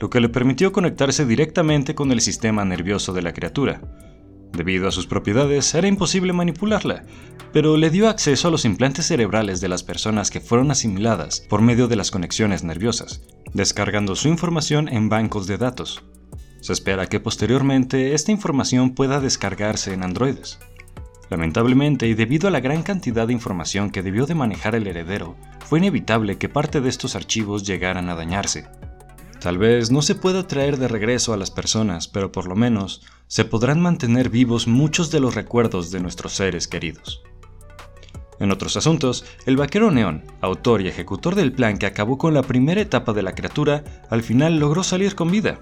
lo 0.00 0.10
que 0.10 0.20
le 0.20 0.28
permitió 0.28 0.72
conectarse 0.72 1.24
directamente 1.24 1.94
con 1.94 2.12
el 2.12 2.20
sistema 2.20 2.64
nervioso 2.64 3.12
de 3.12 3.22
la 3.22 3.32
criatura. 3.32 3.80
Debido 4.52 4.88
a 4.88 4.92
sus 4.92 5.06
propiedades, 5.06 5.74
era 5.74 5.88
imposible 5.88 6.32
manipularla, 6.32 7.04
pero 7.52 7.76
le 7.76 7.90
dio 7.90 8.08
acceso 8.08 8.48
a 8.48 8.50
los 8.50 8.64
implantes 8.64 9.06
cerebrales 9.06 9.60
de 9.60 9.68
las 9.68 9.82
personas 9.82 10.30
que 10.30 10.40
fueron 10.40 10.70
asimiladas 10.70 11.40
por 11.40 11.62
medio 11.62 11.88
de 11.88 11.96
las 11.96 12.10
conexiones 12.10 12.64
nerviosas, 12.64 13.22
descargando 13.52 14.14
su 14.14 14.28
información 14.28 14.88
en 14.88 15.08
bancos 15.08 15.46
de 15.46 15.58
datos. 15.58 16.04
Se 16.60 16.72
espera 16.72 17.06
que 17.06 17.20
posteriormente 17.20 18.14
esta 18.14 18.32
información 18.32 18.94
pueda 18.94 19.20
descargarse 19.20 19.92
en 19.92 20.02
androides. 20.02 20.58
Lamentablemente, 21.28 22.06
y 22.06 22.14
debido 22.14 22.48
a 22.48 22.50
la 22.50 22.60
gran 22.60 22.82
cantidad 22.82 23.26
de 23.26 23.32
información 23.32 23.90
que 23.90 24.02
debió 24.02 24.26
de 24.26 24.34
manejar 24.34 24.74
el 24.74 24.86
heredero, 24.86 25.36
fue 25.66 25.80
inevitable 25.80 26.38
que 26.38 26.48
parte 26.48 26.80
de 26.80 26.88
estos 26.88 27.16
archivos 27.16 27.66
llegaran 27.66 28.08
a 28.08 28.14
dañarse. 28.14 28.66
Tal 29.46 29.58
vez 29.58 29.92
no 29.92 30.02
se 30.02 30.16
pueda 30.16 30.48
traer 30.48 30.76
de 30.76 30.88
regreso 30.88 31.32
a 31.32 31.36
las 31.36 31.52
personas, 31.52 32.08
pero 32.08 32.32
por 32.32 32.48
lo 32.48 32.56
menos 32.56 33.02
se 33.28 33.44
podrán 33.44 33.80
mantener 33.80 34.28
vivos 34.28 34.66
muchos 34.66 35.12
de 35.12 35.20
los 35.20 35.36
recuerdos 35.36 35.92
de 35.92 36.00
nuestros 36.00 36.32
seres 36.32 36.66
queridos. 36.66 37.22
En 38.40 38.50
otros 38.50 38.76
asuntos, 38.76 39.24
el 39.46 39.56
vaquero 39.56 39.92
Neón, 39.92 40.24
autor 40.40 40.82
y 40.82 40.88
ejecutor 40.88 41.36
del 41.36 41.52
plan 41.52 41.78
que 41.78 41.86
acabó 41.86 42.18
con 42.18 42.34
la 42.34 42.42
primera 42.42 42.80
etapa 42.80 43.12
de 43.12 43.22
la 43.22 43.36
criatura, 43.36 43.84
al 44.10 44.24
final 44.24 44.58
logró 44.58 44.82
salir 44.82 45.14
con 45.14 45.30
vida. 45.30 45.60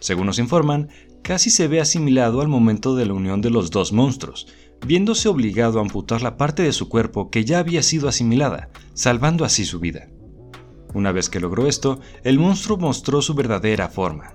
Según 0.00 0.24
nos 0.24 0.38
informan, 0.38 0.88
casi 1.20 1.50
se 1.50 1.68
ve 1.68 1.82
asimilado 1.82 2.40
al 2.40 2.48
momento 2.48 2.96
de 2.96 3.04
la 3.04 3.12
unión 3.12 3.42
de 3.42 3.50
los 3.50 3.70
dos 3.70 3.92
monstruos, 3.92 4.46
viéndose 4.86 5.28
obligado 5.28 5.80
a 5.80 5.82
amputar 5.82 6.22
la 6.22 6.38
parte 6.38 6.62
de 6.62 6.72
su 6.72 6.88
cuerpo 6.88 7.28
que 7.28 7.44
ya 7.44 7.58
había 7.58 7.82
sido 7.82 8.08
asimilada, 8.08 8.70
salvando 8.94 9.44
así 9.44 9.66
su 9.66 9.80
vida. 9.80 10.08
Una 10.94 11.12
vez 11.12 11.28
que 11.28 11.40
logró 11.40 11.66
esto, 11.66 12.00
el 12.24 12.38
monstruo 12.38 12.78
mostró 12.78 13.22
su 13.22 13.34
verdadera 13.34 13.88
forma. 13.88 14.34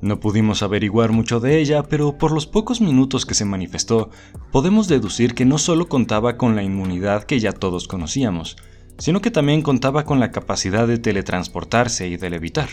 No 0.00 0.20
pudimos 0.20 0.62
averiguar 0.62 1.12
mucho 1.12 1.40
de 1.40 1.58
ella, 1.58 1.82
pero 1.82 2.18
por 2.18 2.32
los 2.32 2.46
pocos 2.46 2.80
minutos 2.80 3.24
que 3.24 3.34
se 3.34 3.44
manifestó, 3.44 4.10
podemos 4.52 4.88
deducir 4.88 5.34
que 5.34 5.46
no 5.46 5.58
solo 5.58 5.88
contaba 5.88 6.36
con 6.36 6.54
la 6.54 6.62
inmunidad 6.62 7.24
que 7.24 7.40
ya 7.40 7.52
todos 7.52 7.88
conocíamos, 7.88 8.56
sino 8.98 9.20
que 9.20 9.30
también 9.30 9.62
contaba 9.62 10.04
con 10.04 10.20
la 10.20 10.30
capacidad 10.30 10.86
de 10.86 10.98
teletransportarse 10.98 12.08
y 12.08 12.16
de 12.16 12.30
levitar. 12.30 12.68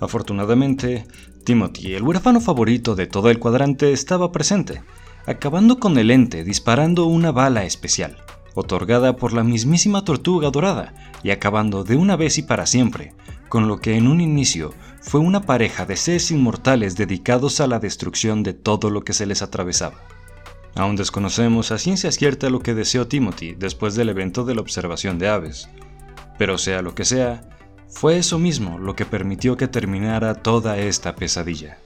Afortunadamente, 0.00 1.06
Timothy, 1.44 1.94
el 1.94 2.02
huérfano 2.02 2.40
favorito 2.40 2.94
de 2.94 3.06
todo 3.06 3.30
el 3.30 3.38
cuadrante, 3.38 3.92
estaba 3.92 4.32
presente, 4.32 4.82
acabando 5.26 5.78
con 5.78 5.96
el 5.98 6.10
ente 6.10 6.44
disparando 6.44 7.06
una 7.06 7.32
bala 7.32 7.64
especial, 7.64 8.16
otorgada 8.54 9.16
por 9.16 9.32
la 9.32 9.44
mismísima 9.44 10.04
tortuga 10.04 10.50
dorada, 10.50 10.94
y 11.22 11.30
acabando 11.30 11.84
de 11.84 11.96
una 11.96 12.16
vez 12.16 12.38
y 12.38 12.42
para 12.42 12.66
siempre, 12.66 13.14
con 13.48 13.68
lo 13.68 13.78
que 13.78 13.96
en 13.96 14.06
un 14.06 14.20
inicio 14.20 14.72
fue 15.00 15.20
una 15.20 15.42
pareja 15.42 15.84
de 15.86 15.96
seres 15.96 16.30
inmortales 16.30 16.96
dedicados 16.96 17.60
a 17.60 17.66
la 17.66 17.78
destrucción 17.78 18.42
de 18.42 18.54
todo 18.54 18.90
lo 18.90 19.02
que 19.02 19.12
se 19.12 19.26
les 19.26 19.42
atravesaba. 19.42 19.96
Aún 20.74 20.96
desconocemos 20.96 21.70
a 21.70 21.78
ciencia 21.78 22.10
cierta 22.10 22.50
lo 22.50 22.60
que 22.60 22.74
deseó 22.74 23.06
Timothy 23.06 23.54
después 23.54 23.94
del 23.94 24.08
evento 24.08 24.44
de 24.44 24.54
la 24.54 24.60
observación 24.60 25.18
de 25.18 25.28
aves, 25.28 25.68
pero 26.38 26.58
sea 26.58 26.82
lo 26.82 26.94
que 26.94 27.04
sea, 27.04 27.48
fue 27.88 28.18
eso 28.18 28.38
mismo 28.38 28.78
lo 28.78 28.96
que 28.96 29.04
permitió 29.04 29.56
que 29.56 29.68
terminara 29.68 30.34
toda 30.34 30.78
esta 30.78 31.14
pesadilla. 31.14 31.78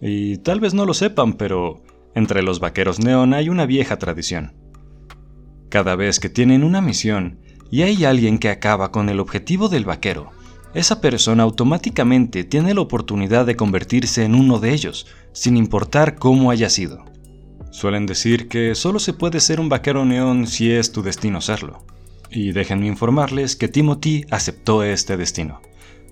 Y 0.00 0.38
tal 0.38 0.60
vez 0.60 0.72
no 0.72 0.86
lo 0.86 0.94
sepan, 0.94 1.34
pero 1.34 1.82
entre 2.14 2.42
los 2.42 2.60
vaqueros 2.60 2.98
neón 2.98 3.34
hay 3.34 3.48
una 3.48 3.66
vieja 3.66 3.98
tradición. 3.98 4.54
Cada 5.74 5.96
vez 5.96 6.20
que 6.20 6.28
tienen 6.28 6.62
una 6.62 6.80
misión 6.80 7.40
y 7.68 7.82
hay 7.82 8.04
alguien 8.04 8.38
que 8.38 8.48
acaba 8.48 8.92
con 8.92 9.08
el 9.08 9.18
objetivo 9.18 9.68
del 9.68 9.84
vaquero, 9.84 10.30
esa 10.72 11.00
persona 11.00 11.42
automáticamente 11.42 12.44
tiene 12.44 12.74
la 12.74 12.80
oportunidad 12.80 13.44
de 13.44 13.56
convertirse 13.56 14.22
en 14.22 14.36
uno 14.36 14.60
de 14.60 14.72
ellos, 14.72 15.08
sin 15.32 15.56
importar 15.56 16.14
cómo 16.14 16.52
haya 16.52 16.70
sido. 16.70 17.04
Suelen 17.72 18.06
decir 18.06 18.46
que 18.46 18.76
solo 18.76 19.00
se 19.00 19.14
puede 19.14 19.40
ser 19.40 19.58
un 19.58 19.68
vaquero 19.68 20.04
neón 20.04 20.46
si 20.46 20.70
es 20.70 20.92
tu 20.92 21.02
destino 21.02 21.40
serlo. 21.40 21.84
Y 22.30 22.52
déjenme 22.52 22.86
informarles 22.86 23.56
que 23.56 23.66
Timothy 23.66 24.26
aceptó 24.30 24.84
este 24.84 25.16
destino, 25.16 25.60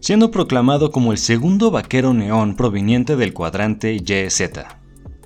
siendo 0.01 0.33
proclamado 0.33 0.91
como 0.91 1.13
el 1.13 1.19
segundo 1.19 1.71
vaquero 1.71 2.15
neón 2.15 2.57
proveniente 2.57 3.15
del 3.15 3.33
cuadrante 3.33 3.97
YZ. 3.97 4.43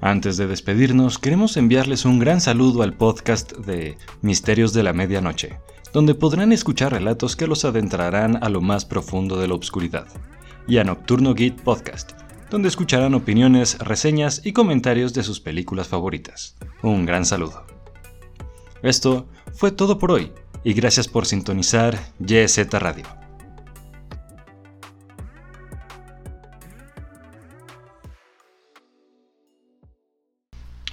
Antes 0.06 0.36
de 0.36 0.46
despedirnos, 0.46 1.18
queremos 1.18 1.56
enviarles 1.56 2.04
un 2.04 2.20
gran 2.20 2.40
saludo 2.40 2.84
al 2.84 2.92
podcast 2.92 3.54
de 3.54 3.98
Misterios 4.22 4.72
de 4.72 4.84
la 4.84 4.92
Medianoche, 4.92 5.58
donde 5.92 6.14
podrán 6.14 6.52
escuchar 6.52 6.92
relatos 6.92 7.34
que 7.34 7.48
los 7.48 7.64
adentrarán 7.64 8.38
a 8.40 8.48
lo 8.48 8.60
más 8.60 8.84
profundo 8.84 9.36
de 9.36 9.48
la 9.48 9.54
oscuridad, 9.54 10.06
y 10.68 10.78
a 10.78 10.84
Nocturno 10.84 11.30
Gate 11.30 11.56
Podcast, 11.64 12.12
donde 12.50 12.68
escucharán 12.68 13.14
opiniones, 13.14 13.80
reseñas 13.80 14.42
y 14.44 14.52
comentarios 14.52 15.12
de 15.12 15.24
sus 15.24 15.40
películas 15.40 15.88
favoritas. 15.88 16.54
Un 16.84 17.04
gran 17.04 17.26
saludo. 17.26 17.66
Esto 18.84 19.26
fue 19.54 19.72
todo 19.72 19.98
por 19.98 20.12
hoy, 20.12 20.30
y 20.62 20.72
gracias 20.72 21.08
por 21.08 21.26
sintonizar 21.26 21.98
YZ 22.20 22.72
Radio. 22.74 23.25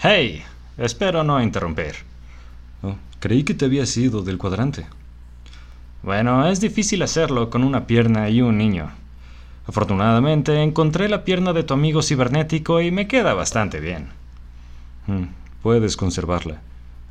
Hey, 0.05 0.43
espero 0.77 1.23
no 1.23 1.41
interrumpir. 1.41 1.95
Oh, 2.81 2.95
creí 3.21 3.45
que 3.45 3.53
te 3.53 3.63
habías 3.63 3.95
ido 3.95 4.21
del 4.21 4.37
cuadrante. 4.37 4.85
Bueno, 6.01 6.45
es 6.45 6.59
difícil 6.59 7.01
hacerlo 7.03 7.49
con 7.49 7.63
una 7.63 7.87
pierna 7.87 8.27
y 8.27 8.41
un 8.41 8.57
niño. 8.57 8.91
Afortunadamente 9.65 10.61
encontré 10.61 11.07
la 11.07 11.23
pierna 11.23 11.53
de 11.53 11.63
tu 11.63 11.73
amigo 11.73 12.01
cibernético 12.01 12.81
y 12.81 12.91
me 12.91 13.07
queda 13.07 13.33
bastante 13.33 13.79
bien. 13.79 14.09
Hmm, 15.07 15.27
puedes 15.61 15.95
conservarla. 15.95 16.59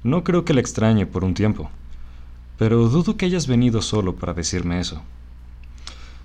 No 0.02 0.22
creo 0.22 0.44
que 0.44 0.52
la 0.52 0.60
extrañe 0.60 1.06
por 1.06 1.24
un 1.24 1.32
tiempo. 1.32 1.70
Pero 2.58 2.90
dudo 2.90 3.16
que 3.16 3.24
hayas 3.24 3.46
venido 3.46 3.80
solo 3.80 4.16
para 4.16 4.34
decirme 4.34 4.80
eso. 4.80 5.00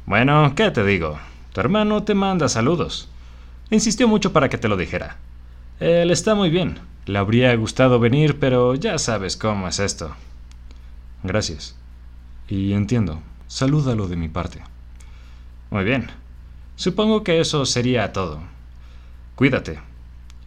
Bueno, 0.06 0.52
¿qué 0.54 0.70
te 0.72 0.84
digo? 0.84 1.18
Tu 1.54 1.62
hermano 1.62 2.04
te 2.04 2.14
manda 2.14 2.50
saludos. 2.50 3.08
Insistió 3.70 4.10
mucho 4.10 4.34
para 4.34 4.50
que 4.50 4.58
te 4.58 4.68
lo 4.68 4.76
dijera. 4.76 5.16
Él 5.80 6.10
está 6.12 6.34
muy 6.34 6.50
bien. 6.50 6.80
Le 7.06 7.20
habría 7.20 7.56
gustado 7.56 8.00
venir, 8.00 8.40
pero 8.40 8.76
ya 8.76 8.98
sabes 8.98 9.38
cómo 9.38 9.68
es 9.68 9.80
esto. 9.80 10.16
Gracias. 11.24 11.76
Y 12.48 12.74
entiendo. 12.74 13.22
Salúdalo 13.48 14.08
de 14.08 14.16
mi 14.16 14.28
parte. 14.28 14.62
Muy 15.70 15.84
bien. 15.84 16.08
Supongo 16.76 17.24
que 17.24 17.40
eso 17.40 17.66
sería 17.66 18.12
todo. 18.12 18.40
Cuídate. 19.36 19.80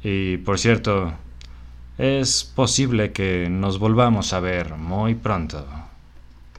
Y 0.03 0.39
por 0.39 0.59
cierto, 0.59 1.13
es 1.97 2.45
posible 2.45 3.13
que 3.13 3.49
nos 3.51 3.79
volvamos 3.79 4.33
a 4.33 4.41
ver 4.41 4.77
muy 4.77 5.15
pronto. 5.15 5.67